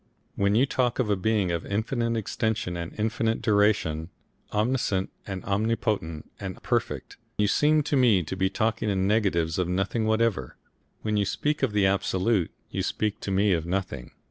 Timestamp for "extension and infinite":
2.17-3.39